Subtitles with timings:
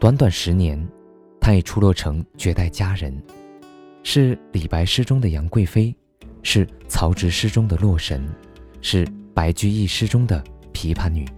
[0.00, 0.82] 短短十年，
[1.38, 3.14] 她已出落成绝代佳人，
[4.02, 5.94] 是李白诗中的杨贵妃，
[6.42, 8.26] 是曹植诗中的洛神，
[8.80, 10.42] 是白居易诗中的
[10.72, 11.28] 琵琶女。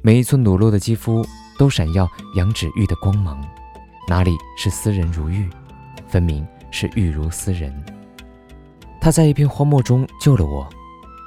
[0.00, 1.22] 每一寸裸露的肌肤
[1.58, 3.38] 都闪耀羊脂玉的光芒，
[4.08, 5.46] 哪里是斯人如玉，
[6.08, 7.70] 分明是玉如斯人。
[9.02, 10.66] 他在一片荒漠中救了我，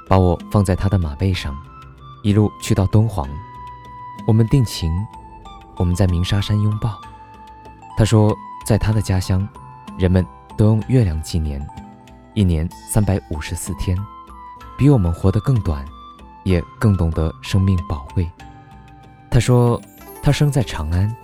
[0.08, 1.56] 把我放在他的马背上，
[2.24, 3.28] 一路去到敦煌。
[4.26, 4.92] 我们定情，
[5.78, 7.00] 我们在鸣沙山拥抱。
[7.96, 8.36] 他说，
[8.66, 9.48] 在他的家乡，
[9.98, 11.64] 人们都用月亮纪年，
[12.34, 13.96] 一年三百五十四天，
[14.76, 15.84] 比我们活得更短，
[16.44, 18.28] 也更懂得生命宝贵。
[19.30, 19.80] 他说，
[20.22, 21.14] 他生在长安，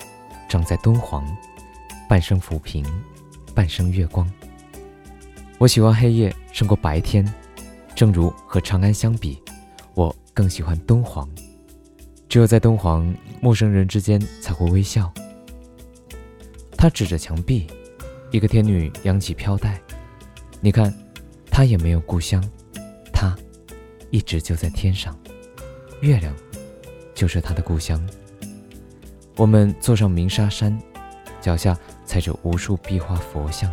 [0.48, 1.24] 长在敦煌，
[2.08, 2.84] 半生浮萍，
[3.54, 4.30] 半生月光。
[5.58, 7.24] 我喜欢黑夜胜过白天，
[7.94, 9.40] 正如和长安相比，
[9.94, 11.28] 我更喜欢敦煌。
[12.34, 15.08] 只有在敦煌，陌生人之间才会微笑。
[16.76, 17.68] 他指着墙壁，
[18.32, 19.80] 一个天女扬起飘带。
[20.60, 20.92] 你看，
[21.48, 22.44] 她也没有故乡，
[23.12, 23.36] 她
[24.10, 25.16] 一直就在天上。
[26.00, 26.34] 月亮
[27.14, 28.04] 就是她的故乡。
[29.36, 30.76] 我们坐上鸣沙山，
[31.40, 33.72] 脚下踩着无数壁画佛像。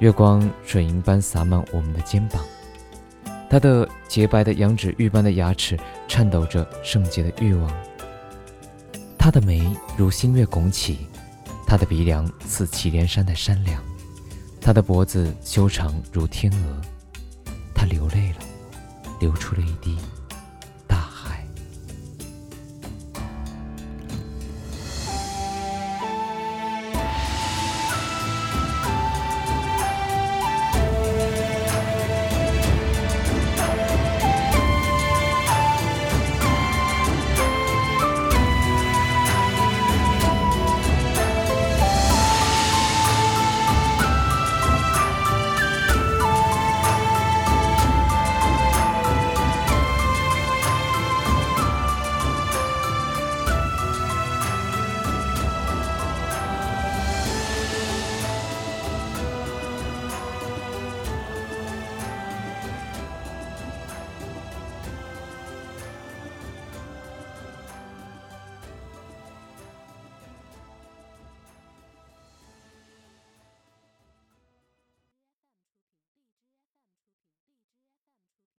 [0.00, 2.44] 月光水银般洒满我们的肩膀，
[3.50, 7.68] 他的洁白的羊脂玉般的牙齿颤抖着圣洁的欲望。
[9.18, 11.08] 他的眉如新月拱起，
[11.66, 13.82] 他的鼻梁似祁连山的山梁，
[14.60, 16.80] 他的脖子修长如天鹅。
[17.74, 18.36] 他流泪了，
[19.18, 19.98] 流出了一滴。